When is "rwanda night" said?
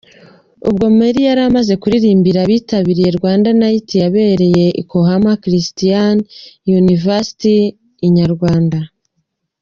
3.17-3.87